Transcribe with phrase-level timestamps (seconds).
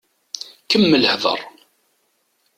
[0.69, 1.39] Kemmel hdeṛ.